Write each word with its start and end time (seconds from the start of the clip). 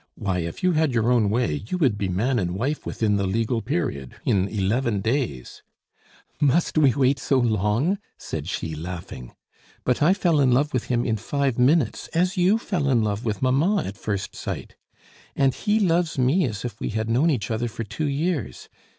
"Why, 0.15 0.39
if 0.39 0.63
you 0.63 0.71
had 0.71 0.93
your 0.95 1.11
own 1.11 1.29
way, 1.29 1.63
you 1.67 1.77
would 1.77 1.95
be 1.95 2.09
man 2.09 2.39
and 2.39 2.55
wife 2.55 2.87
within 2.87 3.17
the 3.17 3.27
legal 3.27 3.61
period 3.61 4.15
in 4.25 4.47
eleven 4.47 4.99
days" 4.99 5.61
"Must 6.51 6.75
we 6.79 6.95
wait 6.95 7.19
so 7.19 7.37
long?" 7.37 7.99
said 8.17 8.49
she, 8.49 8.73
laughing. 8.73 9.35
"But 9.83 10.01
I 10.01 10.15
fell 10.15 10.39
in 10.39 10.51
love 10.53 10.73
with 10.73 10.85
him 10.85 11.05
in 11.05 11.17
five 11.17 11.59
minutes, 11.59 12.07
as 12.15 12.35
you 12.35 12.57
fell 12.57 12.89
in 12.89 13.03
love 13.03 13.25
with 13.25 13.43
mamma 13.43 13.83
at 13.85 13.95
first 13.95 14.35
sight. 14.35 14.75
And 15.35 15.53
he 15.53 15.79
loves 15.79 16.17
me 16.17 16.45
as 16.45 16.65
if 16.65 16.79
we 16.79 16.89
had 16.89 17.07
known 17.07 17.29
each 17.29 17.51
other 17.51 17.67
for 17.67 17.83
two 17.83 18.07
years. 18.07 18.69